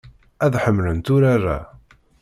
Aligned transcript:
Ad 0.45 0.53
ḥemmlent 0.63 1.07
urar-a. 1.15 1.59